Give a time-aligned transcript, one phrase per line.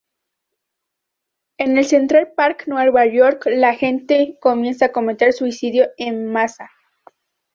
[1.59, 6.71] En Central Park, Nueva York, la gente comienza a cometer suicidio en masa.